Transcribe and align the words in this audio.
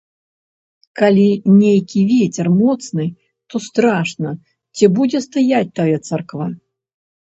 Калі 1.01 1.25
нейкі 1.57 2.01
вецер 2.13 2.47
моцны, 2.61 3.05
то 3.53 3.63
страшна, 3.67 4.29
ці 4.77 4.85
будзе 4.97 5.19
стаяць 5.27 5.65
тая 5.81 5.93
царква. 6.07 6.45